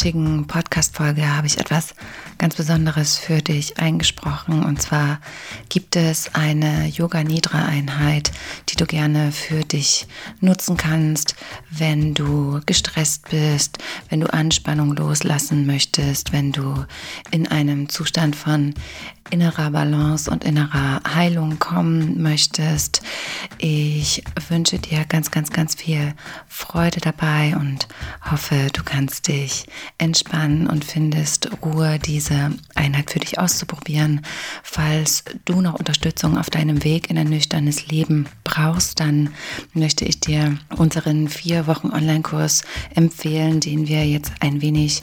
Heutigen 0.00 0.46
Podcast-Folge 0.46 1.36
habe 1.36 1.46
ich 1.46 1.58
etwas 1.58 1.94
ganz 2.38 2.54
Besonderes 2.54 3.18
für 3.18 3.42
dich 3.42 3.78
eingesprochen. 3.78 4.64
Und 4.64 4.80
zwar 4.80 5.20
gibt 5.68 5.94
es 5.94 6.34
eine 6.34 6.86
Yoga-Nidra-Einheit, 6.86 8.32
die 8.70 8.76
du 8.76 8.86
gerne 8.86 9.30
für 9.30 9.60
dich 9.62 10.06
nutzen 10.40 10.78
kannst, 10.78 11.34
wenn 11.68 12.14
du 12.14 12.60
gestresst 12.64 13.28
bist, 13.28 13.76
wenn 14.08 14.20
du 14.20 14.32
Anspannung 14.32 14.96
loslassen 14.96 15.66
möchtest, 15.66 16.32
wenn 16.32 16.52
du 16.52 16.86
in 17.30 17.46
einem 17.46 17.90
Zustand 17.90 18.36
von 18.36 18.72
innerer 19.30 19.70
Balance 19.70 20.30
und 20.30 20.44
innerer 20.44 21.00
Heilung 21.14 21.58
kommen 21.58 22.20
möchtest. 22.22 23.02
Ich 23.58 24.22
wünsche 24.48 24.78
dir 24.78 25.04
ganz, 25.04 25.30
ganz, 25.30 25.50
ganz 25.50 25.74
viel 25.74 26.14
Freude 26.48 27.00
dabei 27.00 27.56
und 27.56 27.88
hoffe, 28.30 28.68
du 28.72 28.82
kannst 28.84 29.28
dich 29.28 29.66
entspannen 29.98 30.66
und 30.66 30.84
findest 30.84 31.50
Ruhe, 31.62 31.98
diese 31.98 32.50
Einheit 32.80 33.10
für 33.10 33.20
dich 33.20 33.38
auszuprobieren. 33.38 34.22
Falls 34.62 35.24
du 35.44 35.60
noch 35.60 35.74
Unterstützung 35.74 36.38
auf 36.38 36.50
deinem 36.50 36.82
Weg 36.84 37.10
in 37.10 37.18
ein 37.18 37.28
nüchternes 37.28 37.86
Leben 37.88 38.26
brauchst, 38.44 39.00
dann 39.00 39.30
möchte 39.74 40.04
ich 40.04 40.20
dir 40.20 40.58
unseren 40.76 41.28
vier 41.28 41.66
Wochen 41.66 41.90
Online-Kurs 41.90 42.64
empfehlen, 42.94 43.60
den 43.60 43.86
wir 43.86 44.06
jetzt 44.06 44.32
ein 44.40 44.62
wenig 44.62 45.02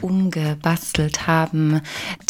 umgebastelt 0.00 1.26
haben. 1.26 1.80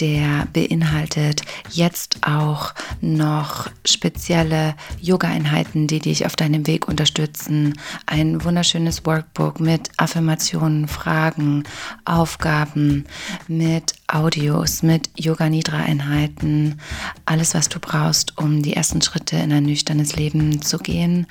Der 0.01 0.47
beinhaltet 0.53 1.43
jetzt 1.71 2.19
auch 2.27 2.73
noch 3.01 3.69
spezielle 3.85 4.75
Yoga-Einheiten, 5.01 5.87
die 5.87 6.01
dich 6.01 6.27
auf 6.27 6.37
deinem 6.37 6.67
Weg 6.67 6.89
unterstützen. 6.89 7.79
Ein 8.07 8.45
wunderschönes 8.45 9.05
Workbook 9.05 9.61
mit 9.61 9.91
Affirmationen, 9.97 10.89
Fragen, 10.89 11.65
Aufgaben, 12.05 13.07
mit 13.49 13.95
Audios, 14.07 14.83
mit 14.83 15.09
Yoga-Nidra-Einheiten. 15.17 16.81
Alles, 17.25 17.55
was 17.55 17.69
du 17.69 17.79
brauchst, 17.81 18.39
um 18.39 18.63
die 18.63 18.75
ersten 18.75 19.03
Schritte 19.03 19.37
in 19.37 19.53
ein 19.53 19.65
nüchternes 19.65 20.17
Leben 20.17 20.63
zu 20.63 20.79
gehen. 20.79 21.27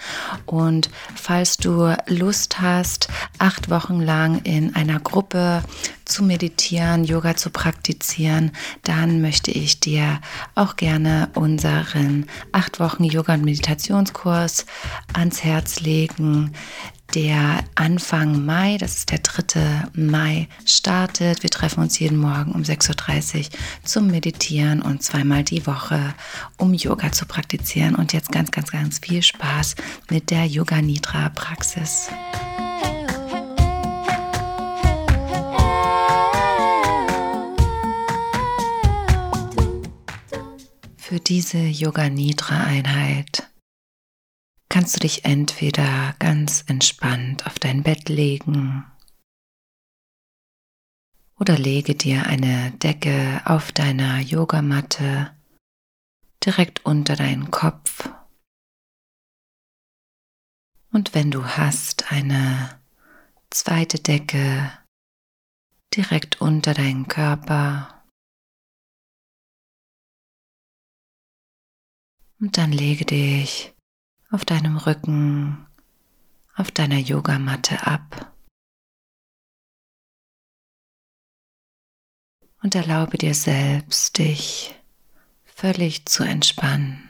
Und 0.46 0.90
falls 1.16 1.58
du 1.58 1.96
Lust 2.08 2.62
hast, 2.62 3.08
acht 3.40 3.70
Wochen 3.70 4.00
lang 4.00 4.42
in 4.44 4.76
einer 4.76 5.00
Gruppe 5.00 5.64
zu 6.06 6.24
meditieren, 6.24 7.04
Yoga 7.06 7.36
zu 7.36 7.50
praktizieren, 7.50 8.52
dann 8.84 9.22
möchte 9.22 9.52
ich 9.52 9.80
dir 9.80 10.20
auch 10.56 10.76
gerne 10.76 11.30
unseren 11.36 12.26
acht 12.52 12.80
Wochen 12.80 13.04
Yoga- 13.04 13.36
und 13.36 13.46
Meditationskurs 13.46 14.66
ans 15.14 15.44
Herz 15.44 15.80
legen, 15.80 16.54
der 17.16 17.64
Anfang 17.76 18.44
Mai, 18.44 18.78
das 18.80 18.98
ist 18.98 19.12
der 19.12 19.20
3. 19.20 19.90
Mai, 19.94 20.48
startet. 20.66 21.44
Wir 21.44 21.50
treffen 21.50 21.82
uns 21.82 22.00
jeden 22.00 22.18
Morgen 22.18 22.52
um 22.54 22.64
6.30 22.64 23.40
Uhr 23.40 23.46
zum 23.84 24.08
Meditieren 24.08 24.82
und 24.82 25.04
zweimal 25.04 25.44
die 25.44 25.66
Woche, 25.68 26.16
um 26.58 26.74
Yoga 26.74 27.12
zu 27.12 27.26
praktizieren. 27.26 27.96
Und 27.96 28.14
jetzt 28.14 28.32
ganz, 28.32 28.50
ganz, 28.52 28.72
ganz 28.72 29.00
viel 29.00 29.22
Spaß 29.22 29.76
mit 30.10 30.32
der 30.32 30.46
Yoga 30.46 30.82
Nidra 30.82 31.30
Praxis. 31.30 32.10
Für 40.98 41.20
diese 41.20 41.60
Yoga 41.60 42.10
Nidra 42.10 42.64
Einheit 42.64 43.43
kannst 44.74 44.96
du 44.96 45.02
dich 45.02 45.24
entweder 45.24 46.16
ganz 46.18 46.64
entspannt 46.66 47.46
auf 47.46 47.60
dein 47.60 47.84
Bett 47.84 48.10
legen 48.10 48.84
oder 51.40 51.60
lege 51.60 51.94
dir 51.94 52.26
eine 52.26 52.72
Decke 52.72 53.44
auf 53.46 53.72
deiner 53.72 54.18
Yogamatte 54.18 55.32
direkt 56.44 56.84
unter 56.88 57.16
deinen 57.16 57.52
Kopf. 57.52 58.10
Und 60.92 61.14
wenn 61.14 61.30
du 61.30 61.46
hast, 61.46 62.12
eine 62.12 62.82
zweite 63.52 64.00
Decke 64.00 64.72
direkt 65.96 66.42
unter 66.42 66.74
deinen 66.74 67.08
Körper. 67.08 68.04
Und 72.40 72.58
dann 72.58 72.72
lege 72.72 73.06
dich 73.06 73.73
auf 74.34 74.46
deinem 74.46 74.78
Rücken, 74.78 75.68
auf 76.56 76.72
deiner 76.72 76.98
Yogamatte 76.98 77.86
ab. 77.86 78.36
Und 82.64 82.74
erlaube 82.74 83.18
dir 83.20 83.36
selbst, 83.36 84.18
dich 84.18 84.74
völlig 85.44 86.08
zu 86.08 86.24
entspannen. 86.24 87.10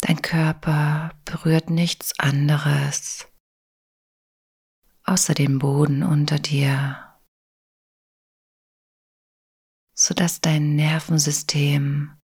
Dein 0.00 0.20
Körper 0.20 1.18
berührt 1.24 1.70
nichts 1.70 2.18
anderes 2.18 3.26
außer 5.04 5.34
dem 5.34 5.58
Boden 5.58 6.02
unter 6.02 6.38
dir, 6.38 7.18
sodass 9.94 10.40
dein 10.40 10.76
Nervensystem 10.76 12.21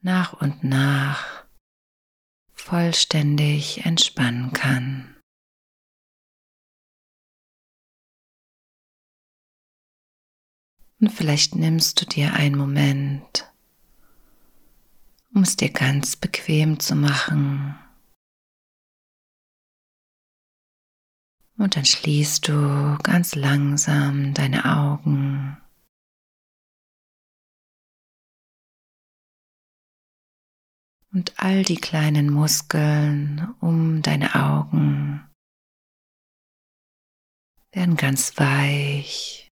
nach 0.00 0.32
und 0.34 0.64
nach 0.64 1.44
vollständig 2.52 3.84
entspannen 3.84 4.52
kann. 4.52 5.16
Und 11.00 11.10
vielleicht 11.10 11.54
nimmst 11.54 12.00
du 12.00 12.06
dir 12.06 12.32
einen 12.32 12.56
Moment, 12.56 13.52
um 15.34 15.42
es 15.42 15.56
dir 15.56 15.70
ganz 15.70 16.16
bequem 16.16 16.80
zu 16.80 16.96
machen. 16.96 17.78
Und 21.58 21.76
dann 21.76 21.84
schließt 21.84 22.48
du 22.48 22.98
ganz 23.02 23.34
langsam 23.34 24.34
deine 24.34 24.64
Augen. 24.64 25.58
Und 31.16 31.32
all 31.42 31.62
die 31.62 31.76
kleinen 31.76 32.28
Muskeln 32.28 33.54
um 33.60 34.02
deine 34.02 34.34
Augen 34.34 35.26
werden 37.72 37.96
ganz 37.96 38.36
weich, 38.36 39.50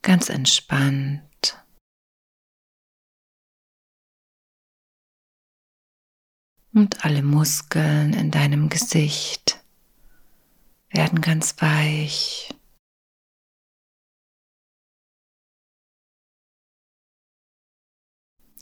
ganz 0.00 0.30
entspannt. 0.30 1.22
Und 6.72 7.04
alle 7.04 7.22
Muskeln 7.22 8.14
in 8.14 8.30
deinem 8.30 8.70
Gesicht 8.70 9.62
werden 10.88 11.20
ganz 11.20 11.60
weich. 11.60 12.48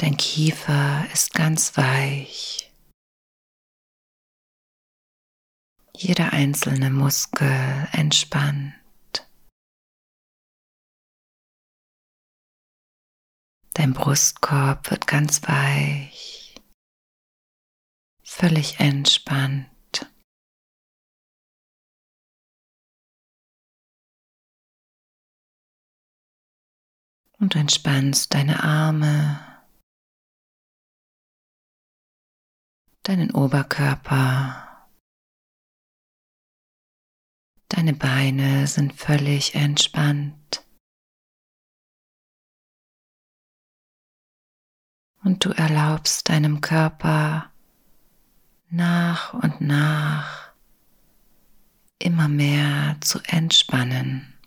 Dein 0.02 0.16
Kiefer 0.16 1.08
ist 1.12 1.32
ganz 1.32 1.76
weich. 1.76 2.72
Jeder 5.96 6.32
einzelne 6.32 6.90
Muskel 6.90 7.88
entspannt. 7.92 8.74
Dein 13.74 13.92
Brustkorb 13.92 14.90
wird 14.90 15.06
ganz 15.06 15.40
weich, 15.44 16.56
völlig 18.24 18.80
entspannt. 18.80 19.68
Und 27.38 27.54
entspannst 27.54 28.34
deine 28.34 28.64
Arme, 28.64 29.51
deinen 33.02 33.30
Oberkörper, 33.32 34.62
Deine 37.74 37.94
Beine 37.94 38.66
sind 38.66 38.92
völlig 38.92 39.54
entspannt. 39.54 40.62
Und 45.24 45.42
du 45.42 45.50
erlaubst 45.50 46.28
deinem 46.28 46.60
Körper 46.60 47.50
nach 48.68 49.32
und 49.32 49.62
nach 49.62 50.52
immer 51.98 52.28
mehr 52.28 52.98
zu 53.00 53.20
entspannen. 53.20 54.38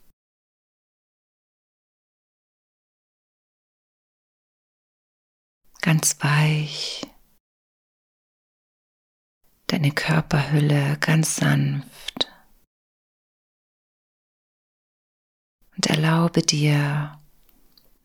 Ganz 5.81 6.23
weich, 6.23 7.01
deine 9.67 9.91
Körperhülle 9.91 10.97
ganz 10.99 11.35
sanft. 11.37 12.31
Und 15.75 15.87
erlaube 15.87 16.41
dir 16.41 17.19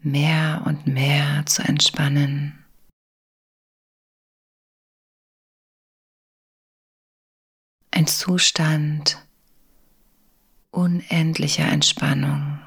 mehr 0.01 0.63
und 0.67 0.87
mehr 0.87 1.45
zu 1.47 1.63
entspannen. 1.63 2.61
ein 8.01 8.07
Zustand 8.07 9.23
unendlicher 10.71 11.67
Entspannung 11.67 12.59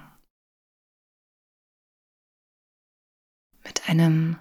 mit 3.63 3.89
einem 3.89 4.37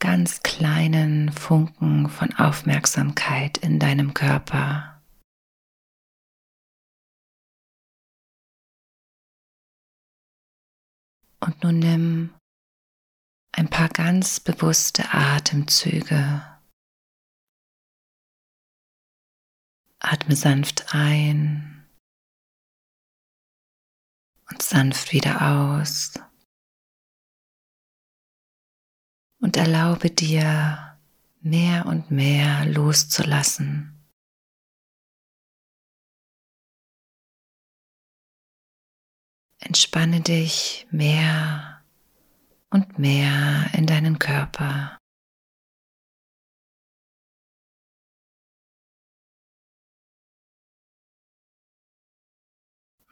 ganz 0.00 0.42
kleinen 0.42 1.30
Funken 1.30 2.08
von 2.08 2.34
Aufmerksamkeit 2.34 3.58
in 3.58 3.78
deinem 3.78 4.12
Körper. 4.14 5.00
Und 11.38 11.62
nun 11.62 11.78
nimm 11.78 12.34
ein 13.52 13.68
paar 13.68 13.88
ganz 13.88 14.40
bewusste 14.40 15.04
Atemzüge 15.12 16.50
Atme 20.02 20.34
sanft 20.34 20.94
ein 20.94 21.86
und 24.50 24.62
sanft 24.62 25.12
wieder 25.12 25.42
aus. 25.42 26.14
Und 29.40 29.56
erlaube 29.56 30.10
dir 30.10 30.98
mehr 31.40 31.86
und 31.86 32.10
mehr 32.10 32.66
loszulassen. 32.66 33.96
Entspanne 39.58 40.20
dich 40.20 40.86
mehr 40.90 41.82
und 42.70 42.98
mehr 42.98 43.70
in 43.74 43.86
deinen 43.86 44.18
Körper. 44.18 44.98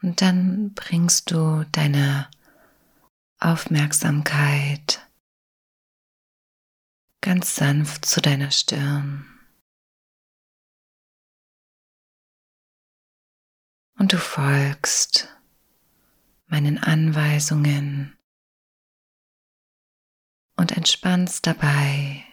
Und 0.01 0.21
dann 0.21 0.73
bringst 0.73 1.29
du 1.31 1.65
deine 1.71 2.29
Aufmerksamkeit 3.39 5.08
ganz 7.21 7.55
sanft 7.55 8.05
zu 8.05 8.21
deiner 8.21 8.51
Stirn. 8.51 9.25
Und 13.97 14.13
du 14.13 14.17
folgst 14.17 15.27
meinen 16.47 16.77
Anweisungen 16.77 18.17
und 20.55 20.71
entspannst 20.71 21.45
dabei 21.45 22.23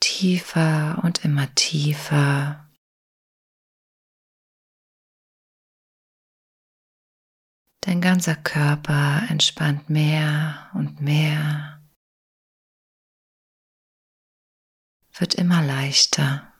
tiefer 0.00 1.00
und 1.02 1.24
immer 1.24 1.54
tiefer 1.54 2.68
Dein 7.88 8.02
ganzer 8.02 8.36
Körper 8.36 9.22
entspannt 9.30 9.88
mehr 9.88 10.68
und 10.74 11.00
mehr, 11.00 11.77
wird 15.20 15.34
immer 15.34 15.62
leichter. 15.62 16.52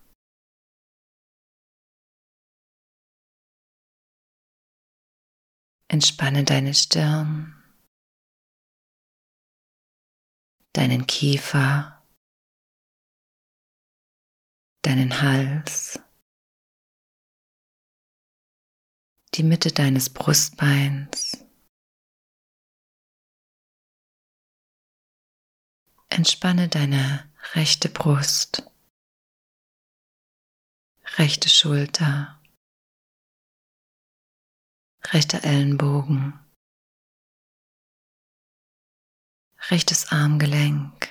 Entspanne 5.89 6.45
deine 6.45 6.75
Stirn, 6.75 7.55
deinen 10.75 11.07
Kiefer, 11.07 12.07
deinen 14.83 15.23
Hals. 15.23 15.99
die 19.39 19.45
Mitte 19.45 19.71
deines 19.71 20.11
Brustbeins. 20.11 21.45
Entspanne 26.09 26.69
deine 26.69 27.28
rechte 27.55 27.89
Brust, 27.89 28.63
rechte 31.17 31.49
Schulter, 31.49 32.41
rechter 35.07 35.45
Ellenbogen, 35.45 36.39
rechtes 39.71 40.13
Armgelenk. 40.13 41.09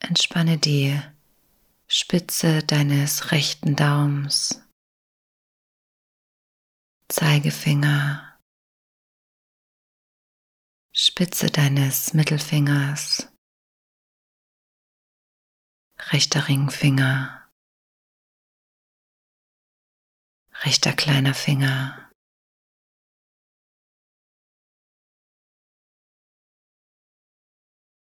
Entspanne 0.00 0.58
die 0.58 1.00
Spitze 1.86 2.62
deines 2.62 3.30
rechten 3.30 3.76
Daums. 3.76 4.62
Zeigefinger, 7.08 8.33
Spitze 10.96 11.50
deines 11.50 12.14
Mittelfingers, 12.14 13.28
rechter 15.98 16.46
Ringfinger, 16.46 17.50
rechter 20.62 20.92
kleiner 20.92 21.34
Finger. 21.34 22.12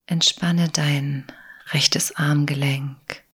Entspanne 0.09 0.69
dein 0.69 1.27
rechtes 1.73 2.15
Armgelenk, 2.15 3.29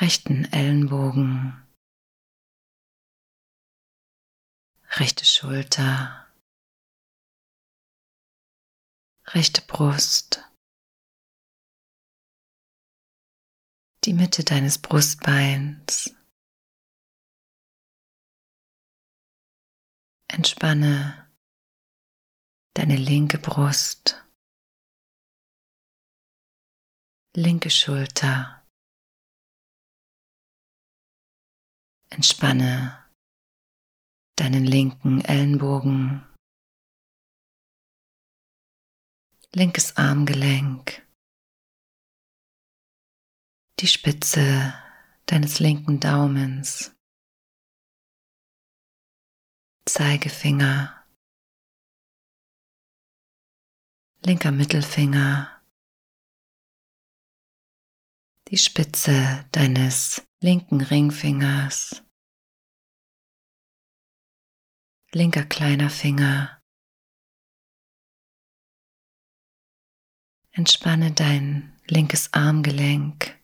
rechten 0.00 0.46
Ellenbogen, 0.46 1.67
rechte 4.90 5.24
Schulter, 5.24 6.32
rechte 9.28 9.62
Brust, 9.62 10.44
die 14.04 14.14
Mitte 14.14 14.44
deines 14.44 14.78
Brustbeins. 14.78 16.14
Entspanne 20.30 21.30
deine 22.74 22.96
linke 22.96 23.38
Brust, 23.38 24.24
linke 27.34 27.70
Schulter. 27.70 28.66
Entspanne 32.10 33.07
deinen 34.38 34.64
linken 34.64 35.20
Ellenbogen, 35.20 36.24
linkes 39.52 39.96
Armgelenk, 39.96 41.04
die 43.80 43.88
Spitze 43.88 44.74
deines 45.26 45.58
linken 45.58 45.98
Daumens, 45.98 46.94
Zeigefinger, 49.86 51.04
linker 54.24 54.52
Mittelfinger, 54.52 55.60
die 58.48 58.58
Spitze 58.58 59.48
deines 59.50 60.22
linken 60.40 60.80
Ringfingers, 60.80 62.04
linker 65.12 65.44
kleiner 65.44 65.90
Finger. 65.90 66.60
Entspanne 70.52 71.12
dein 71.12 71.78
linkes 71.86 72.32
Armgelenk, 72.34 73.40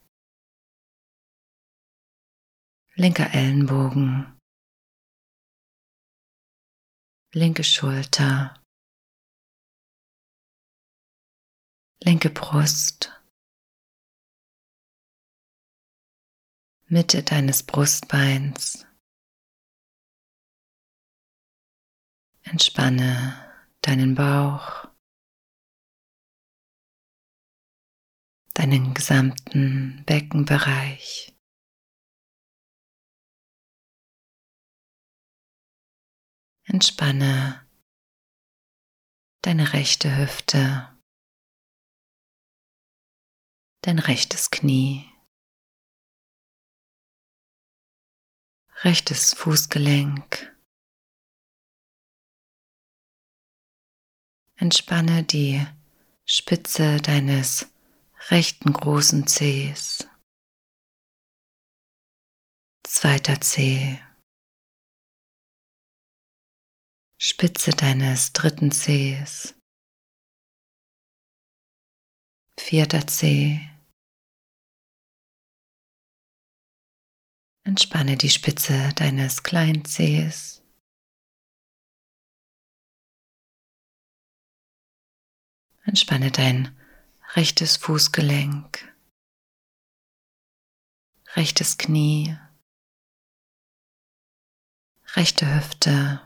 linker 2.97 3.33
Ellenbogen, 3.33 4.38
linke 7.33 7.64
Schulter, 7.64 8.61
linke 12.00 12.30
Brust, 12.30 13.11
Mitte 16.87 17.23
deines 17.23 17.62
Brustbeins. 17.62 18.87
Entspanne 22.46 23.52
deinen 23.80 24.14
Bauch, 24.14 24.86
deinen 28.52 28.94
gesamten 28.94 30.04
Beckenbereich. 30.04 31.34
Entspanne 36.66 37.66
deine 39.42 39.72
rechte 39.72 40.16
Hüfte, 40.16 40.98
dein 43.82 43.98
rechtes 43.98 44.50
Knie, 44.50 45.10
rechtes 48.82 49.34
Fußgelenk. 49.34 50.53
Entspanne 54.56 55.25
die 55.25 55.66
Spitze 56.25 56.99
deines 56.99 57.66
rechten 58.30 58.73
großen 58.73 59.26
Zehs, 59.26 60.08
zweiter 62.87 63.40
Zeh, 63.40 63.99
Spitze 67.18 67.73
deines 67.73 68.32
dritten 68.32 68.70
Zehs, 68.70 69.54
vierter 72.56 73.06
Zeh. 73.08 73.58
Entspanne 77.66 78.16
die 78.16 78.30
Spitze 78.30 78.92
deines 78.94 79.42
kleinen 79.42 79.84
Zehs. 79.84 80.63
Entspanne 85.85 86.31
dein 86.31 86.76
rechtes 87.35 87.76
Fußgelenk, 87.76 88.95
rechtes 91.37 91.79
Knie, 91.79 92.37
rechte 95.14 95.55
Hüfte. 95.55 96.21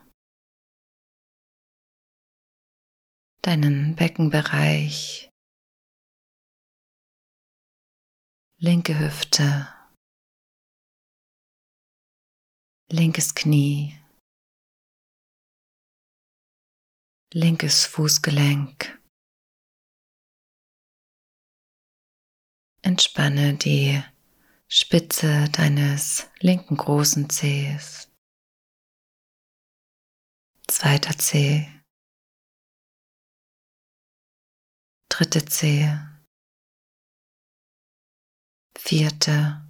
deinen 3.49 3.97
Beckenbereich, 3.97 5.31
linke 8.59 8.99
Hüfte, 8.99 9.75
linkes 12.91 13.35
Knie, 13.35 13.99
linkes 17.33 17.87
Fußgelenk. 17.87 18.98
Entspanne 22.88 23.52
die 23.52 24.02
Spitze 24.66 25.50
deines 25.50 26.26
linken 26.40 26.78
großen 26.78 27.28
Zehs, 27.28 28.09
zweiter 30.66 31.18
Zeh. 31.18 31.68
dritte 35.11 35.45
Zehe, 35.45 36.18
vierte. 38.75 39.68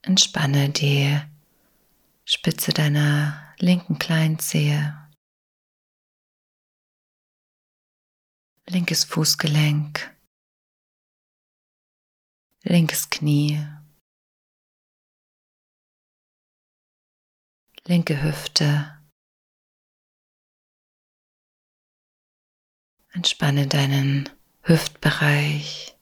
Entspanne 0.00 0.70
die 0.70 1.20
Spitze 2.24 2.72
deiner 2.72 3.54
linken 3.58 3.98
Kleinzehe, 3.98 5.05
linkes 8.68 9.04
Fußgelenk, 9.04 10.16
linkes 12.62 13.10
Knie, 13.10 13.64
linke 17.86 18.22
Hüfte. 18.22 18.92
Entspanne 23.12 23.66
deinen 23.66 24.28
Hüftbereich. 24.62 25.96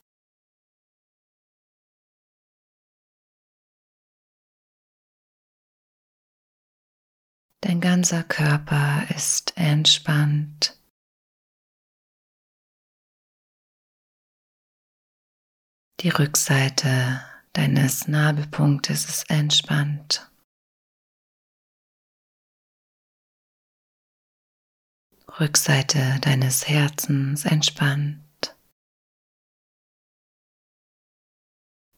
Dein 7.61 7.79
ganzer 7.79 8.23
Körper 8.23 9.07
ist 9.15 9.55
entspannt. 9.55 10.77
Die 16.05 16.11
Rückseite 16.11 17.19
deines 17.53 18.07
Nabelpunktes 18.07 19.05
ist 19.05 19.27
entspannt. 19.27 20.31
Rückseite 25.39 26.19
deines 26.21 26.67
Herzens 26.67 27.45
entspannt. 27.45 28.55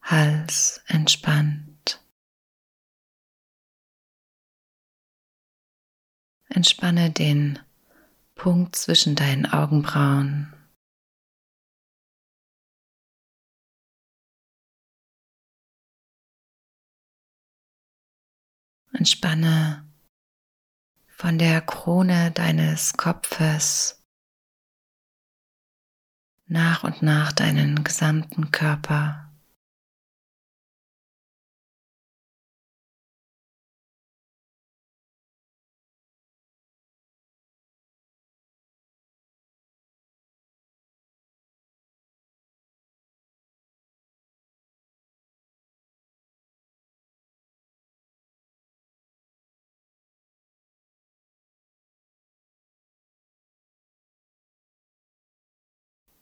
Hals 0.04 0.82
entspannt. 0.88 2.02
Entspanne 6.48 7.12
den 7.12 7.60
Punkt 8.36 8.78
zwischen 8.78 9.18
deinen 9.18 9.46
Augenbrauen. 9.46 10.57
Entspanne 18.98 19.88
von 21.06 21.38
der 21.38 21.62
Krone 21.62 22.32
deines 22.32 22.94
Kopfes 22.94 24.04
nach 26.48 26.84
und 26.84 27.04
nach 27.04 27.32
deinen 27.32 27.84
gesamten 27.84 28.50
Körper. 28.50 29.27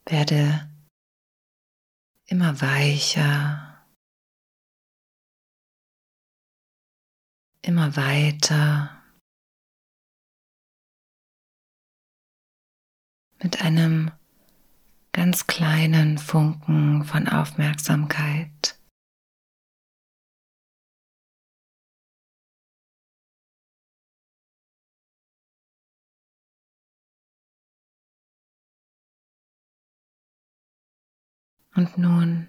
Werde 0.08 0.70
immer 2.26 2.60
weicher, 2.60 3.84
immer 7.62 7.96
weiter 7.96 9.02
mit 13.42 13.62
einem 13.62 14.12
ganz 15.12 15.46
kleinen 15.48 16.18
Funken 16.18 17.04
von 17.04 17.26
Aufmerksamkeit. 17.28 18.75
Und 31.76 31.98
nun 31.98 32.48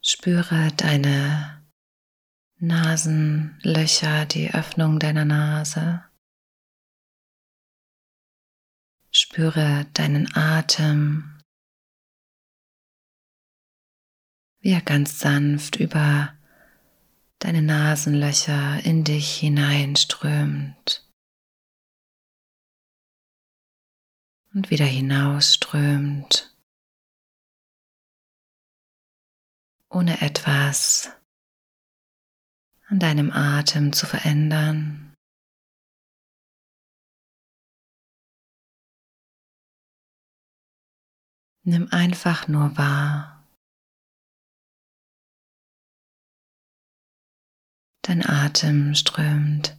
spüre 0.00 0.72
deine 0.76 1.64
Nasenlöcher, 2.58 4.26
die 4.26 4.52
Öffnung 4.52 4.98
deiner 4.98 5.24
Nase. 5.24 6.04
Spüre 9.10 9.86
deinen 9.94 10.34
Atem. 10.34 11.32
wie 14.62 14.70
er 14.70 14.80
ganz 14.80 15.18
sanft 15.18 15.76
über 15.76 16.38
deine 17.40 17.62
Nasenlöcher 17.62 18.84
in 18.84 19.02
dich 19.02 19.34
hineinströmt 19.34 21.10
und 24.54 24.70
wieder 24.70 24.84
hinausströmt, 24.84 26.51
ohne 29.92 30.22
etwas 30.22 31.10
an 32.88 32.98
deinem 32.98 33.30
Atem 33.30 33.92
zu 33.92 34.06
verändern. 34.06 35.14
Nimm 41.64 41.88
einfach 41.92 42.48
nur 42.48 42.76
wahr. 42.76 43.46
Dein 48.02 48.26
Atem 48.26 48.94
strömt 48.96 49.76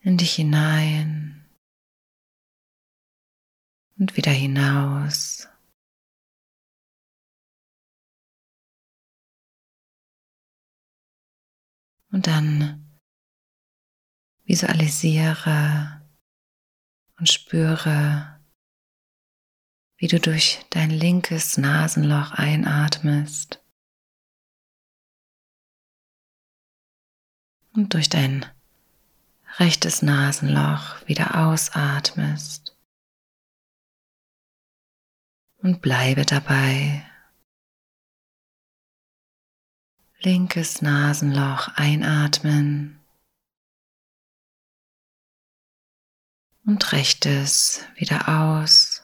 in 0.00 0.18
dich 0.18 0.34
hinein 0.34 1.48
und 3.98 4.18
wieder 4.18 4.32
hinaus. 4.32 5.48
Und 12.14 12.28
dann 12.28 12.96
visualisiere 14.44 16.00
und 17.18 17.28
spüre, 17.28 18.40
wie 19.96 20.06
du 20.06 20.20
durch 20.20 20.64
dein 20.70 20.90
linkes 20.90 21.58
Nasenloch 21.58 22.30
einatmest 22.30 23.64
und 27.72 27.94
durch 27.94 28.08
dein 28.08 28.46
rechtes 29.58 30.00
Nasenloch 30.00 31.04
wieder 31.08 31.44
ausatmest. 31.44 32.78
Und 35.56 35.82
bleibe 35.82 36.24
dabei. 36.24 37.04
Linkes 40.24 40.80
Nasenloch 40.80 41.68
einatmen 41.74 42.98
und 46.64 46.92
rechtes 46.92 47.84
wieder 47.96 48.26
aus. 48.26 49.02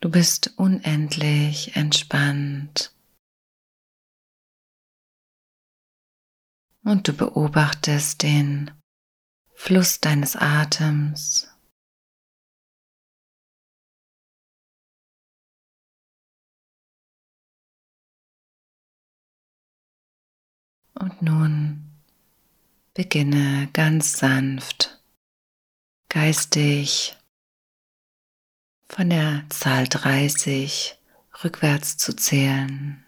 Du 0.00 0.10
bist 0.10 0.58
unendlich 0.58 1.76
entspannt. 1.76 2.92
Und 6.82 7.06
du 7.06 7.12
beobachtest 7.12 8.22
den 8.24 8.72
Fluss 9.54 10.00
deines 10.00 10.34
Atems. 10.34 11.53
Und 20.94 21.22
nun 21.22 21.90
beginne 22.94 23.68
ganz 23.72 24.18
sanft, 24.18 25.02
geistig 26.08 27.16
von 28.88 29.10
der 29.10 29.44
Zahl 29.50 29.88
30 29.88 30.96
rückwärts 31.42 31.96
zu 31.96 32.14
zählen. 32.14 33.04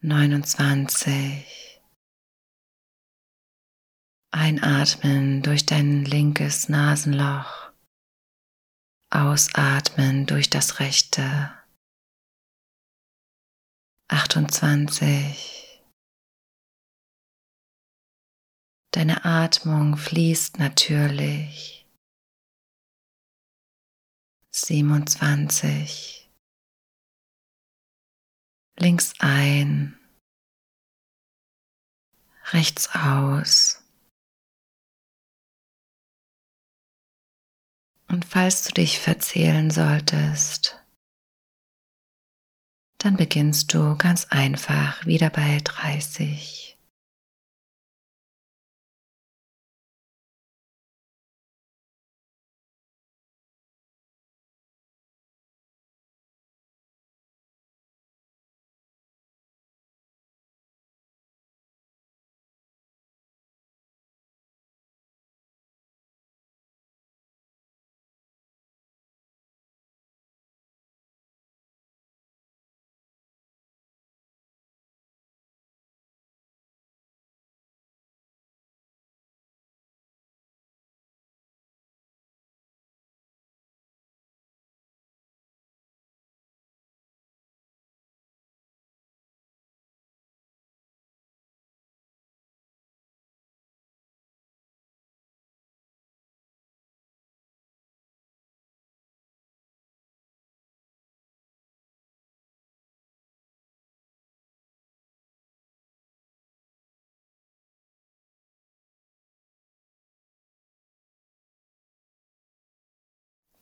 29. 0.00 1.82
Einatmen 4.30 5.42
durch 5.42 5.66
dein 5.66 6.04
linkes 6.04 6.68
Nasenloch. 6.68 7.72
Ausatmen 9.10 10.26
durch 10.26 10.48
das 10.48 10.78
rechte. 10.80 11.52
28. 14.08 15.82
Deine 18.92 19.24
Atmung 19.24 19.96
fließt 19.96 20.58
natürlich 20.58 21.86
siebenundzwanzig, 24.52 26.30
links 28.78 29.12
ein, 29.18 29.98
rechts 32.52 32.88
aus. 32.94 33.82
Und 38.08 38.24
falls 38.24 38.62
du 38.64 38.72
dich 38.72 39.00
verzählen 39.00 39.70
solltest, 39.70 40.85
dann 43.06 43.16
beginnst 43.16 43.72
du 43.72 43.94
ganz 43.96 44.26
einfach 44.30 45.06
wieder 45.06 45.30
bei 45.30 45.60
30. 45.62 46.75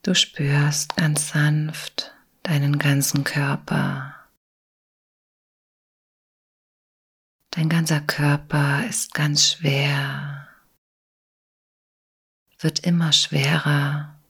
Du 0.05 0.15
spürst 0.15 0.97
ganz 0.97 1.31
sanft 1.31 2.15
deinen 2.43 2.79
ganzen 2.79 3.25
Körper. 3.25 4.29
Dein 7.49 7.71
ganzer 7.71 8.03
Körper 8.03 8.87
ist 8.87 9.15
ganz 9.15 9.53
schwer, 9.53 10.47
wird 12.59 12.81
immer 12.81 13.15
schwerer, 13.15 14.21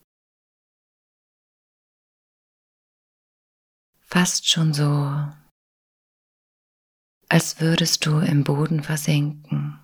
fast 3.99 4.49
schon 4.49 4.75
so, 4.75 5.33
als 7.29 7.61
würdest 7.61 8.07
du 8.07 8.21
im 8.21 8.45
Boden 8.45 8.85
versinken. 8.85 9.84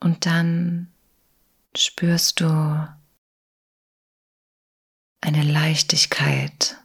Und 0.00 0.26
dann 0.26 0.92
spürst 1.76 2.40
du 2.40 2.88
eine 5.20 5.42
Leichtigkeit. 5.42 6.78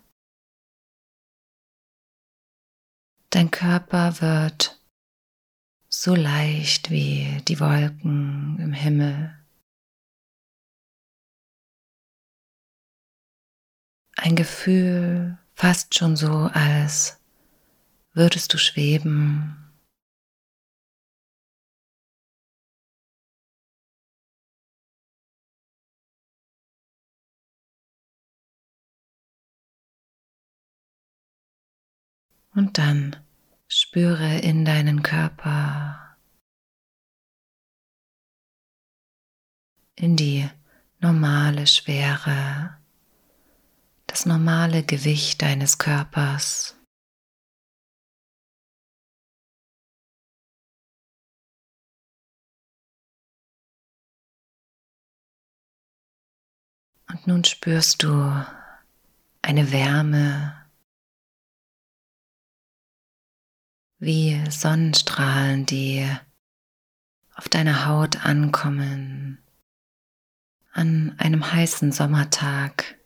Dein 3.30 3.52
Körper 3.52 4.22
wird 4.22 4.80
so 5.90 6.16
leicht 6.16 6.90
wie 6.90 7.42
die 7.48 7.60
Wolken 7.60 8.60
im 8.60 8.74
Himmel. 8.74 9.44
ein 14.24 14.36
Gefühl 14.36 15.38
fast 15.54 15.96
schon 15.96 16.16
so, 16.16 16.50
als 16.54 17.20
würdest 18.14 18.54
du 18.54 18.58
schweben. 18.58 19.63
Und 32.56 32.78
dann 32.78 33.16
spüre 33.68 34.38
in 34.40 34.64
deinen 34.64 35.02
Körper, 35.02 36.18
in 39.96 40.16
die 40.16 40.48
normale 41.00 41.66
Schwere, 41.66 42.78
das 44.06 44.28
normale 44.28 44.84
Gewicht 44.84 45.42
deines 45.42 45.80
Körpers. 45.80 46.76
Und 57.08 57.28
nun 57.28 57.44
spürst 57.44 58.04
du 58.04 58.46
eine 59.42 59.72
Wärme, 59.72 60.63
wie 64.04 64.44
Sonnenstrahlen, 64.52 65.66
die 65.66 66.06
auf 67.36 67.48
deiner 67.48 67.86
Haut 67.86 68.26
ankommen 68.26 69.42
an 70.74 71.16
einem 71.20 71.54
heißen 71.54 71.92
Sommertag. 71.92 73.00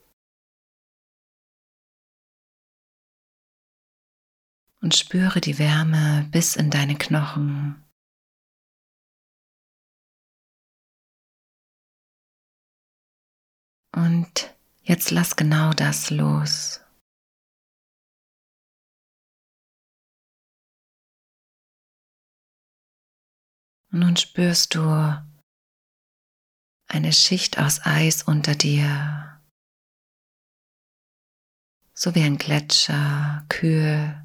Und 4.80 4.96
spüre 4.96 5.40
die 5.40 5.58
Wärme 5.58 6.26
bis 6.30 6.56
in 6.56 6.70
deine 6.70 6.96
Knochen. 6.96 7.84
Und 13.92 14.54
jetzt 14.82 15.10
lass 15.10 15.36
genau 15.36 15.72
das 15.72 16.10
los. 16.10 16.80
Und 23.90 24.00
nun 24.00 24.16
spürst 24.16 24.74
du 24.74 24.82
eine 26.88 27.12
Schicht 27.12 27.58
aus 27.58 27.80
Eis 27.84 28.22
unter 28.22 28.54
dir, 28.54 29.40
so 31.94 32.14
wie 32.14 32.22
ein 32.22 32.38
Gletscher, 32.38 33.44
kühl. 33.48 34.24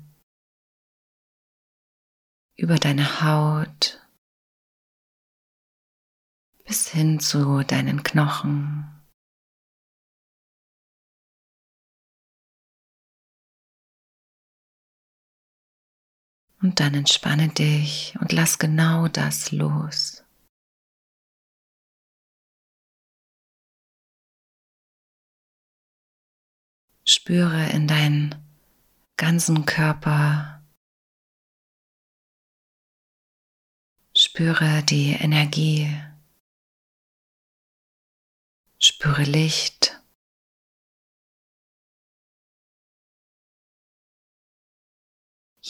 Über 2.56 2.76
deine 2.76 3.22
Haut. 3.22 4.00
Bis 6.66 6.88
hin 6.88 7.20
zu 7.20 7.64
deinen 7.64 8.04
Knochen. 8.04 8.93
Und 16.64 16.80
dann 16.80 16.94
entspanne 16.94 17.50
dich 17.50 18.16
und 18.22 18.32
lass 18.32 18.58
genau 18.58 19.10
das 19.10 19.52
los. 19.52 20.24
Spüre 27.04 27.70
in 27.72 27.86
deinen 27.90 28.34
ganzen 29.18 29.66
Körper, 29.66 30.64
spüre 34.16 34.84
die 34.84 35.12
Energie, 35.12 35.90
spüre 38.80 39.24
Licht. 39.24 39.73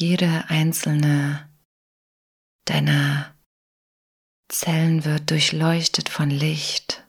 Jede 0.06 0.50
einzelne 0.50 1.50
deiner 2.66 3.40
Zellen 4.50 5.06
wird 5.06 5.32
durchleuchtet 5.32 6.10
von 6.10 6.30
Licht, 6.30 7.08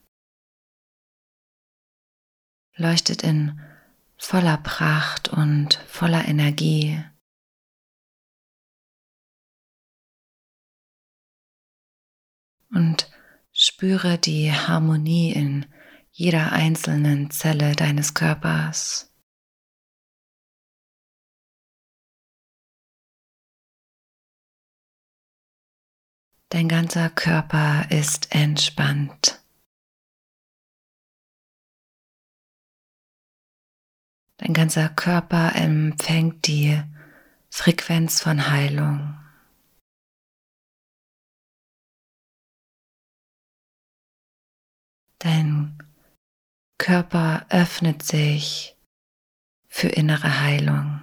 leuchtet 2.77 3.25
in 3.25 3.61
voller 4.17 4.59
Pracht 4.59 5.29
und 5.29 5.75
voller 5.89 6.29
Energie. 6.29 7.05
Und 12.71 13.11
spüre 13.51 14.19
die 14.19 14.53
Harmonie 14.53 15.33
in 15.33 15.67
jeder 16.13 16.53
einzelnen 16.53 17.33
Zelle 17.33 17.75
deines 17.75 18.15
Körpers. 18.15 19.14
Dein 26.55 26.69
ganzer 26.69 27.11
Körper 27.11 27.91
ist 27.91 28.33
entspannt. 28.33 29.43
Dein 34.37 34.55
ganzer 34.55 34.89
Körper 34.89 35.57
empfängt 35.57 36.47
die 36.47 36.81
Frequenz 37.51 38.21
von 38.21 38.49
Heilung. 38.51 39.19
Dein 45.19 45.77
Körper 46.79 47.47
öffnet 47.51 48.05
sich 48.05 48.77
für 49.67 49.89
innere 49.89 50.39
Heilung. 50.39 50.94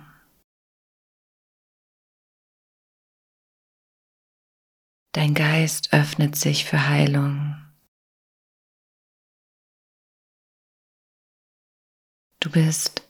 Dein 5.14 5.34
Geist 5.34 5.94
öffnet 5.94 6.36
sich 6.36 6.66
für 6.66 6.88
Heilung. 6.88 7.56
Du 12.40 12.50
bist 12.50 13.08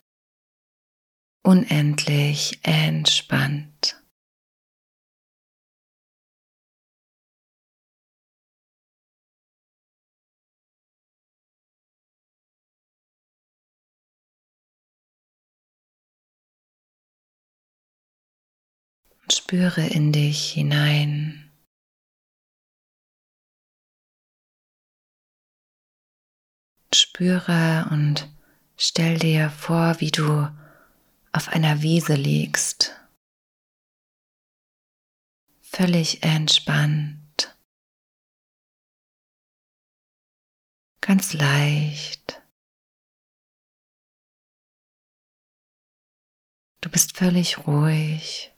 unendlich 1.43 2.59
entspannt. 2.63 4.01
spüre 19.51 19.85
in 19.85 20.11
dich 20.11 20.51
hinein. 20.53 21.50
Spüre 26.93 27.87
und 27.91 28.29
stell 28.77 29.17
dir 29.17 29.49
vor, 29.49 29.99
wie 29.99 30.11
du 30.11 30.47
auf 31.31 31.47
einer 31.47 31.81
Wiese 31.81 32.15
liegst, 32.15 32.99
völlig 35.61 36.23
entspannt, 36.23 37.57
ganz 40.99 41.33
leicht. 41.33 42.41
Du 46.81 46.89
bist 46.89 47.15
völlig 47.15 47.67
ruhig. 47.67 48.50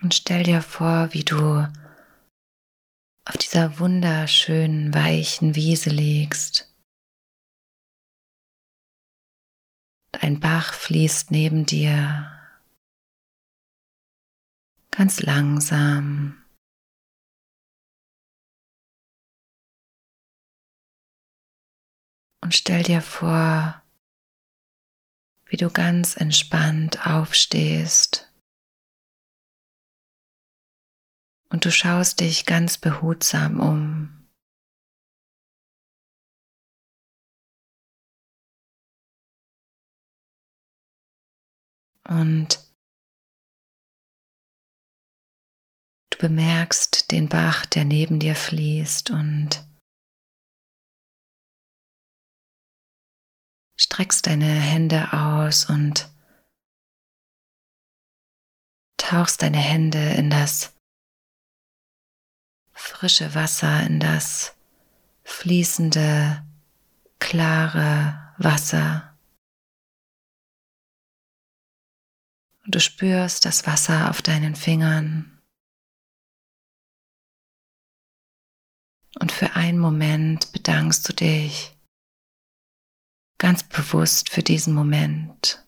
Und 0.00 0.14
stell 0.14 0.44
dir 0.44 0.62
vor, 0.62 1.12
wie 1.12 1.24
du 1.24 1.66
auf 3.24 3.36
dieser 3.36 3.78
wunderschönen, 3.80 4.94
weichen 4.94 5.54
Wiese 5.56 5.90
liegst. 5.90 6.72
Ein 10.12 10.40
Bach 10.40 10.72
fließt 10.72 11.30
neben 11.30 11.66
dir, 11.66 12.30
ganz 14.90 15.20
langsam. 15.20 16.44
Und 22.40 22.54
stell 22.54 22.84
dir 22.84 23.02
vor, 23.02 23.82
wie 25.46 25.56
du 25.56 25.70
ganz 25.70 26.16
entspannt 26.16 27.06
aufstehst 27.06 28.27
Und 31.50 31.64
du 31.64 31.72
schaust 31.72 32.20
dich 32.20 32.44
ganz 32.44 32.76
behutsam 32.76 33.60
um. 33.60 34.18
Und 42.04 42.58
du 46.10 46.18
bemerkst 46.18 47.10
den 47.10 47.28
Bach, 47.28 47.66
der 47.66 47.84
neben 47.84 48.18
dir 48.18 48.34
fließt 48.34 49.10
und 49.10 49.68
streckst 53.78 54.26
deine 54.26 54.46
Hände 54.46 55.12
aus 55.12 55.68
und 55.68 56.10
tauchst 58.96 59.42
deine 59.42 59.58
Hände 59.58 60.14
in 60.14 60.30
das 60.30 60.77
frische 62.88 63.34
Wasser, 63.34 63.82
in 63.84 64.00
das 64.00 64.56
fließende, 65.24 66.44
klare 67.18 68.34
Wasser. 68.38 69.16
Und 72.64 72.74
du 72.74 72.80
spürst 72.80 73.44
das 73.44 73.66
Wasser 73.66 74.10
auf 74.10 74.22
deinen 74.22 74.56
Fingern. 74.56 75.40
Und 79.20 79.32
für 79.32 79.54
einen 79.54 79.78
Moment 79.78 80.52
bedankst 80.52 81.08
du 81.08 81.12
dich 81.12 81.76
ganz 83.38 83.62
bewusst 83.62 84.30
für 84.30 84.42
diesen 84.42 84.74
Moment. 84.74 85.64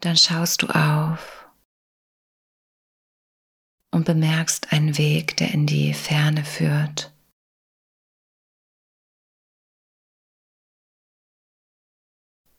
Dann 0.00 0.16
schaust 0.16 0.62
du 0.62 0.68
auf 0.68 1.43
und 3.94 4.04
bemerkst 4.04 4.72
einen 4.72 4.98
Weg, 4.98 5.36
der 5.36 5.54
in 5.54 5.66
die 5.66 5.94
Ferne 5.94 6.44
führt. 6.44 7.12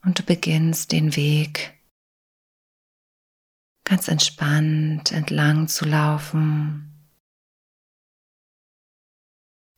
Und 0.01 0.19
du 0.19 0.23
beginnst 0.23 0.93
den 0.93 1.17
Weg 1.17 1.73
ganz 3.83 4.07
entspannt 4.07 5.11
entlang 5.11 5.67
zu 5.67 5.83
laufen 5.83 7.05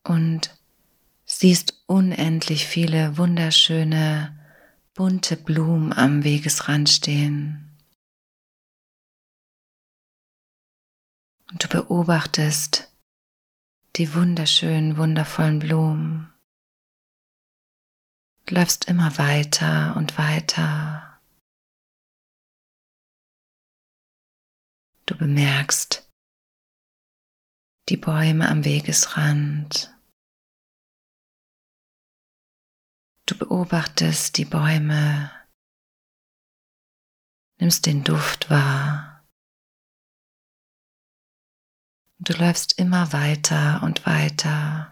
und 0.03 0.55
siehst 1.25 1.83
unendlich 1.87 2.67
viele 2.67 3.17
wunderschöne 3.17 4.37
bunte 4.93 5.35
Blumen 5.35 5.91
am 5.91 6.23
Wegesrand 6.23 6.87
stehen. 6.87 7.66
Und 11.49 11.63
du 11.63 11.67
beobachtest 11.69 12.91
die 13.95 14.13
wunderschönen, 14.13 14.97
wundervollen 14.97 15.59
Blumen. 15.59 16.33
Du 18.45 18.55
läufst 18.55 18.85
immer 18.85 19.17
weiter 19.17 19.95
und 19.97 20.17
weiter. 20.17 21.19
Du 25.05 25.17
bemerkst 25.17 26.09
die 27.89 27.97
Bäume 27.97 28.49
am 28.49 28.65
Wegesrand. 28.65 29.93
Du 33.25 33.37
beobachtest 33.37 34.37
die 34.37 34.45
Bäume, 34.45 35.31
nimmst 37.59 37.85
den 37.85 38.03
Duft 38.03 38.49
wahr. 38.49 39.16
Du 42.19 42.33
läufst 42.33 42.79
immer 42.79 43.13
weiter 43.13 43.83
und 43.83 44.05
weiter. 44.07 44.91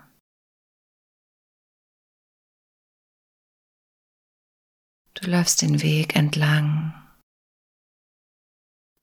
Du 5.16 5.30
läufst 5.32 5.62
den 5.64 5.82
Weg 5.82 6.16
entlang, 6.16 6.94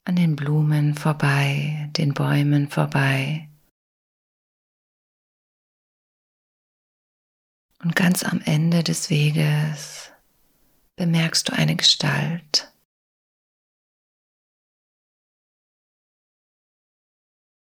an 0.05 0.17
den 0.17 0.37
Blumen 0.37 0.95
vorbei, 0.95 1.91
den 1.97 2.15
Bäumen 2.15 2.69
vorbei. 2.69 3.49
Und 7.83 7.97
ganz 7.97 8.23
am 8.23 8.41
Ende 8.43 8.85
des 8.85 9.11
Weges 9.11 10.13
bemerkst 10.95 11.49
du 11.49 11.55
eine 11.55 11.75
Gestalt. 11.75 12.72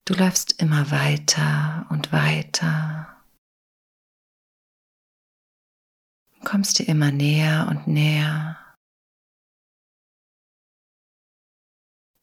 Du 0.07 0.13
läufst 0.13 0.61
immer 0.61 0.91
weiter 0.91 1.87
und 1.89 2.13
weiter, 2.13 3.25
kommst 6.45 6.79
dir 6.79 6.89
immer 6.89 7.11
näher 7.11 7.69
und 7.71 7.87
näher. 7.87 8.77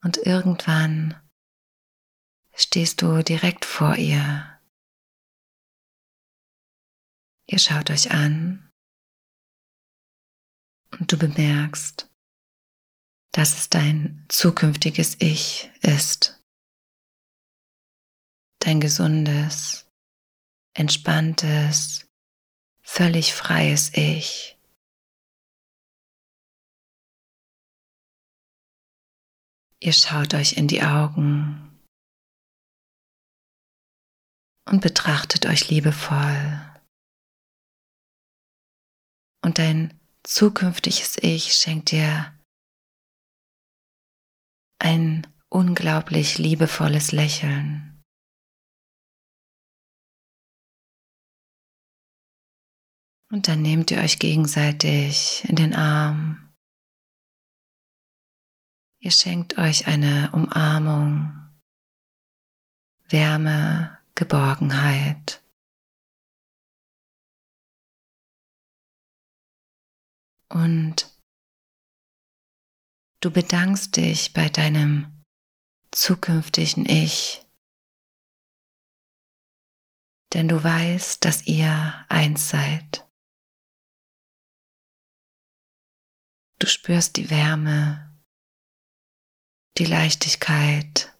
Und 0.04 0.16
irgendwann 0.18 1.20
stehst 2.54 3.02
du 3.02 3.22
direkt 3.24 3.64
vor 3.64 3.96
ihr. 3.96 4.60
Ihr 7.46 7.58
schaut 7.58 7.90
euch 7.90 8.12
an 8.12 8.70
und 10.92 11.10
du 11.10 11.18
bemerkst, 11.18 12.08
dass 13.32 13.58
es 13.58 13.70
dein 13.70 14.24
zukünftiges 14.28 15.16
Ich 15.20 15.70
ist. 15.80 16.41
Dein 18.64 18.78
gesundes, 18.78 19.90
entspanntes, 20.72 22.06
völlig 22.80 23.34
freies 23.34 23.90
Ich. 23.94 24.56
Ihr 29.80 29.92
schaut 29.92 30.34
euch 30.34 30.52
in 30.52 30.68
die 30.68 30.84
Augen 30.84 31.76
und 34.70 34.80
betrachtet 34.80 35.46
euch 35.46 35.68
liebevoll 35.68 36.80
und 39.44 39.58
dein 39.58 40.00
zukünftiges 40.22 41.16
Ich 41.20 41.54
schenkt 41.54 41.90
dir 41.90 42.32
ein 44.78 45.26
unglaublich 45.48 46.38
liebevolles 46.38 47.10
Lächeln. 47.10 47.91
Und 53.32 53.48
dann 53.48 53.62
nehmt 53.62 53.90
ihr 53.90 53.98
euch 53.98 54.20
gegenseitig 54.20 55.42
in 55.48 55.56
den 55.56 55.74
Arm. 55.74 56.54
Ihr 59.00 59.10
schenkt 59.10 59.58
euch 59.58 59.88
eine 59.88 60.30
Umarmung, 60.32 61.32
Wärme, 63.08 63.98
Geborgenheit. 64.14 65.42
und 70.52 71.10
du 73.20 73.30
bedankst 73.30 73.96
dich 73.96 74.32
bei 74.32 74.48
deinem 74.48 75.24
zukünftigen 75.90 76.86
Ich, 76.86 77.44
denn 80.34 80.48
du 80.48 80.62
weißt, 80.62 81.24
dass 81.24 81.46
ihr 81.46 82.04
eins 82.08 82.48
seid. 82.48 83.08
Du 86.62 86.68
spürst 86.68 87.16
die 87.16 87.28
Wärme, 87.28 88.16
die 89.78 89.84
Leichtigkeit, 89.84 91.12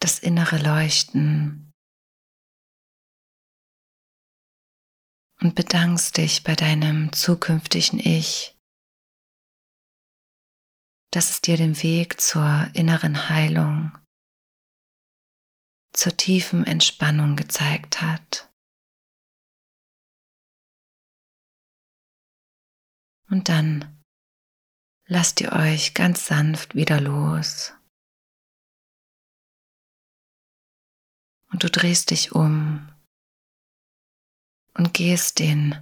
das 0.00 0.20
innere 0.20 0.56
Leuchten 0.56 1.70
und 5.42 5.54
bedankst 5.54 6.16
dich 6.16 6.44
bei 6.44 6.54
deinem 6.54 7.12
zukünftigen 7.12 7.98
Ich, 7.98 8.58
dass 11.10 11.28
es 11.28 11.42
dir 11.42 11.58
den 11.58 11.82
Weg 11.82 12.18
zur 12.22 12.70
inneren 12.72 13.28
Heilung, 13.28 13.98
zur 15.92 16.16
tiefen 16.16 16.66
Entspannung 16.66 17.36
gezeigt 17.36 18.00
hat. 18.00 18.45
Und 23.28 23.48
dann 23.48 24.02
lasst 25.06 25.40
ihr 25.40 25.52
euch 25.52 25.94
ganz 25.94 26.26
sanft 26.26 26.74
wieder 26.74 27.00
los. 27.00 27.72
Und 31.50 31.62
du 31.62 31.70
drehst 31.70 32.10
dich 32.10 32.32
um 32.32 32.88
und 34.74 34.94
gehst 34.94 35.38
den 35.38 35.74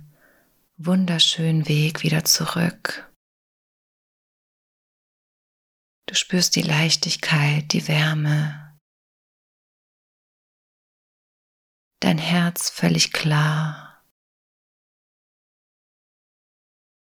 wunderschönen 0.76 1.68
Weg 1.68 2.02
wieder 2.02 2.24
zurück 2.24 3.10
Du 6.06 6.14
spürst 6.14 6.54
die 6.54 6.62
Leichtigkeit, 6.62 7.72
die 7.72 7.88
Wärme. 7.88 8.78
Dein 12.00 12.18
Herz 12.18 12.70
völlig 12.70 13.12
klar. 13.12 13.83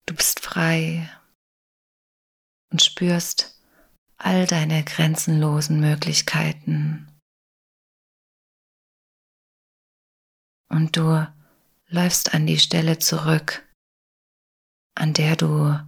Du 0.09 0.15
bist 0.15 0.41
frei 0.41 1.07
und 2.73 2.83
spürst 2.83 3.63
all 4.17 4.47
deine 4.47 4.83
grenzenlosen 4.83 5.81
Möglichkeiten. 5.81 7.15
Und 10.71 10.97
du 10.97 11.31
läufst 11.89 12.33
an 12.33 12.47
die 12.47 12.59
Stelle 12.59 12.99
zurück, 12.99 13.69
an 14.95 15.13
der 15.13 15.37
du 15.37 15.79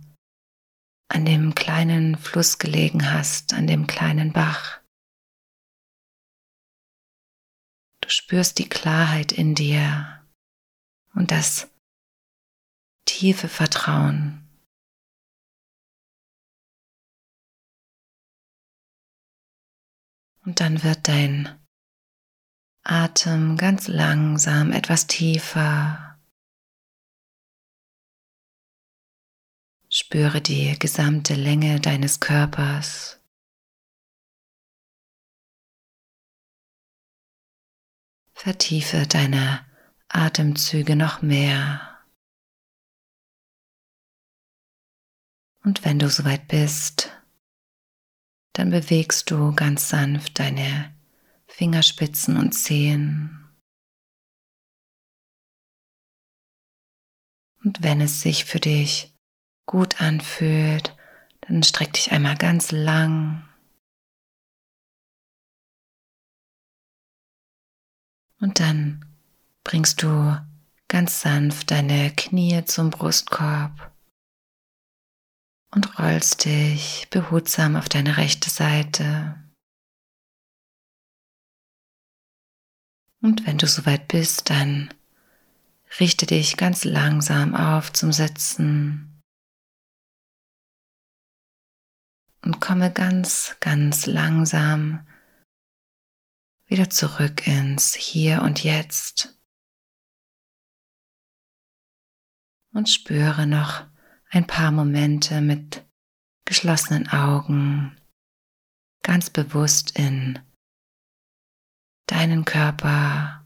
an 1.08 1.24
dem 1.24 1.54
kleinen 1.54 2.18
Fluss 2.18 2.58
gelegen 2.58 3.10
hast, 3.10 3.54
an 3.54 3.66
dem 3.66 3.86
kleinen 3.86 4.34
Bach. 4.34 4.82
Du 8.02 8.10
spürst 8.10 8.58
die 8.58 8.68
Klarheit 8.68 9.32
in 9.32 9.54
dir 9.54 10.22
und 11.14 11.30
das 11.30 11.70
tiefe 13.10 13.48
Vertrauen. 13.48 14.48
Und 20.44 20.60
dann 20.60 20.84
wird 20.84 21.08
dein 21.08 21.60
Atem 22.82 23.56
ganz 23.56 23.88
langsam 23.88 24.70
etwas 24.70 25.08
tiefer. 25.08 26.18
Spüre 29.88 30.40
die 30.40 30.78
gesamte 30.78 31.34
Länge 31.34 31.80
deines 31.80 32.20
Körpers. 32.20 33.20
Vertiefe 38.32 39.06
deine 39.08 39.66
Atemzüge 40.08 40.94
noch 40.94 41.22
mehr. 41.22 41.89
Und 45.70 45.84
wenn 45.84 46.00
du 46.00 46.10
soweit 46.10 46.48
bist, 46.48 47.12
dann 48.54 48.70
bewegst 48.70 49.30
du 49.30 49.54
ganz 49.54 49.88
sanft 49.88 50.40
deine 50.40 50.92
Fingerspitzen 51.46 52.36
und 52.36 52.50
Zehen. 52.54 53.48
Und 57.62 57.84
wenn 57.84 58.00
es 58.00 58.20
sich 58.20 58.46
für 58.46 58.58
dich 58.58 59.16
gut 59.64 60.00
anfühlt, 60.00 60.96
dann 61.42 61.62
streck 61.62 61.92
dich 61.92 62.10
einmal 62.10 62.36
ganz 62.36 62.72
lang. 62.72 63.48
Und 68.40 68.58
dann 68.58 69.04
bringst 69.62 70.02
du 70.02 70.36
ganz 70.88 71.20
sanft 71.20 71.70
deine 71.70 72.12
Knie 72.16 72.64
zum 72.64 72.90
Brustkorb 72.90 73.90
und 75.70 75.98
rollst 75.98 76.44
dich 76.44 77.08
behutsam 77.10 77.76
auf 77.76 77.88
deine 77.88 78.16
rechte 78.16 78.50
Seite. 78.50 79.42
Und 83.22 83.46
wenn 83.46 83.58
du 83.58 83.66
soweit 83.66 84.08
bist, 84.08 84.50
dann 84.50 84.92
richte 85.98 86.26
dich 86.26 86.56
ganz 86.56 86.84
langsam 86.84 87.54
auf 87.54 87.92
zum 87.92 88.12
Sitzen 88.12 89.22
und 92.42 92.60
komme 92.60 92.92
ganz, 92.92 93.56
ganz 93.60 94.06
langsam 94.06 95.06
wieder 96.66 96.88
zurück 96.88 97.46
ins 97.46 97.94
Hier 97.94 98.42
und 98.42 98.62
Jetzt 98.62 99.38
und 102.72 102.88
spüre 102.88 103.46
noch 103.46 103.86
ein 104.30 104.46
paar 104.46 104.70
Momente 104.70 105.40
mit 105.40 105.84
geschlossenen 106.44 107.08
Augen 107.08 108.00
ganz 109.02 109.28
bewusst 109.28 109.98
in 109.98 110.38
deinen 112.06 112.44
Körper 112.44 113.44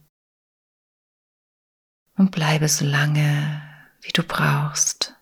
und 2.17 2.31
bleibe 2.31 2.69
so 2.69 2.85
lange, 2.85 3.63
wie 4.03 4.13
du 4.13 4.23
brauchst. 4.23 5.14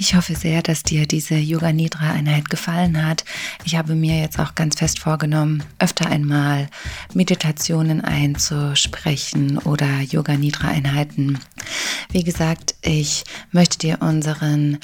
Ich 0.00 0.14
hoffe 0.14 0.34
sehr, 0.34 0.62
dass 0.62 0.82
dir 0.82 1.06
diese 1.06 1.34
Yoga 1.34 1.74
Nidra 1.74 2.12
Einheit 2.12 2.48
gefallen 2.48 3.06
hat. 3.06 3.26
Ich 3.66 3.76
habe 3.76 3.94
mir 3.94 4.18
jetzt 4.18 4.38
auch 4.38 4.54
ganz 4.54 4.76
fest 4.76 4.98
vorgenommen, 4.98 5.62
öfter 5.78 6.06
einmal 6.06 6.70
Meditationen 7.12 8.00
einzusprechen 8.00 9.58
oder 9.58 10.00
Yoga 10.00 10.38
Nidra 10.38 10.68
Einheiten. 10.68 11.38
Wie 12.12 12.24
gesagt, 12.24 12.76
ich 12.80 13.24
möchte 13.52 13.76
dir 13.76 13.98
unseren 14.00 14.78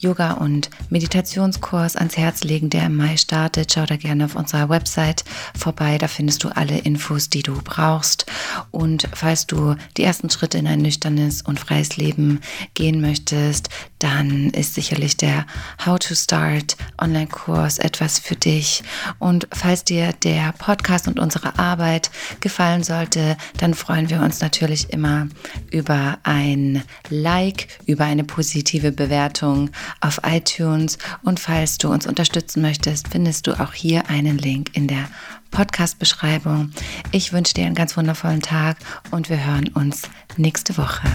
Yoga- 0.00 0.32
und 0.32 0.70
Meditationskurs 0.88 1.94
ans 1.94 2.16
Herz 2.16 2.42
legen, 2.42 2.70
der 2.70 2.86
im 2.86 2.96
Mai 2.96 3.18
startet. 3.18 3.72
Schau 3.74 3.84
da 3.84 3.96
gerne 3.96 4.24
auf 4.24 4.34
unserer 4.34 4.70
Website 4.70 5.24
vorbei. 5.54 5.98
Da 5.98 6.08
findest 6.08 6.42
du 6.42 6.48
alle 6.48 6.78
Infos, 6.78 7.28
die 7.28 7.42
du 7.42 7.60
brauchst. 7.62 8.24
Und 8.70 9.08
falls 9.12 9.46
du 9.46 9.76
die 9.98 10.04
ersten 10.04 10.30
Schritte 10.30 10.56
in 10.56 10.66
ein 10.66 10.80
nüchternes 10.80 11.42
und 11.42 11.60
freies 11.60 11.98
Leben 11.98 12.40
gehen 12.74 13.02
möchtest, 13.02 13.68
dann 13.98 14.48
ist 14.50 14.74
sicherlich 14.74 15.18
der 15.18 15.44
How 15.84 15.98
to 15.98 16.14
Start 16.14 16.76
Online-Kurs 16.98 17.78
etwas 17.78 18.18
für 18.18 18.36
dich. 18.36 18.82
Und 19.18 19.46
falls 19.52 19.84
dir 19.84 20.14
der 20.24 20.52
Podcast 20.52 21.08
und 21.08 21.20
unsere 21.20 21.58
Arbeit 21.58 22.10
gefallen 22.40 22.82
sollte, 22.82 23.36
dann 23.58 23.74
freuen 23.74 24.08
wir 24.08 24.22
uns 24.22 24.40
natürlich 24.40 24.90
immer 24.90 25.28
über 25.70 26.18
ein 26.22 26.82
Like, 27.10 27.68
über 27.84 28.04
eine 28.04 28.24
positive 28.24 28.92
Bewertung 28.92 29.70
auf 30.00 30.20
iTunes. 30.24 30.98
Und 31.22 31.40
falls 31.40 31.78
du 31.78 31.88
uns 31.88 32.06
unterstützen 32.06 32.62
möchtest, 32.62 33.08
findest 33.08 33.46
du 33.46 33.60
auch 33.60 33.72
hier 33.72 34.08
einen 34.08 34.38
Link 34.38 34.76
in 34.76 34.86
der 34.86 35.08
Podcast-Beschreibung. 35.50 36.70
Ich 37.12 37.32
wünsche 37.32 37.54
dir 37.54 37.66
einen 37.66 37.74
ganz 37.74 37.96
wundervollen 37.96 38.42
Tag 38.42 38.76
und 39.10 39.28
wir 39.28 39.44
hören 39.44 39.68
uns 39.68 40.02
nächste 40.36 40.76
Woche. 40.76 41.08